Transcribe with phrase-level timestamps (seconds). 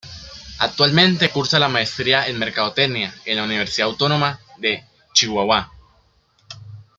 [0.57, 5.71] Actualmente cursa la Maestría en Mercadotecnia en la Universidad Autónoma de Chihuahua.